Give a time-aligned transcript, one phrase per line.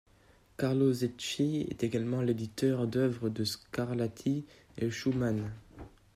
[0.57, 4.47] Carlo Zecchi est également l'éditeur d'œuvres de Scarlatti
[4.79, 5.51] et Schumann.